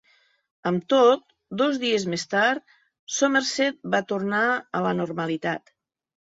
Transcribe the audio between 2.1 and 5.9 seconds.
més tard, Somerset va tornar a la normalitat.